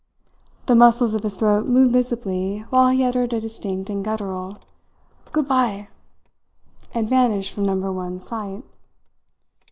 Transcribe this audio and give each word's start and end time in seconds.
The 0.65 0.73
muscles 0.73 1.13
of 1.13 1.21
his 1.21 1.35
throat 1.37 1.67
moved 1.67 1.91
visibly 1.91 2.65
while 2.71 2.87
he 2.89 3.03
uttered 3.03 3.33
a 3.33 3.39
distinct 3.39 3.87
and 3.91 4.03
guttural 4.03 4.57
"Goodbye" 5.31 5.89
and 6.91 7.07
vanished 7.07 7.53
from 7.53 7.65
Number 7.65 7.91
One's 7.91 8.27
sight. 8.27 8.63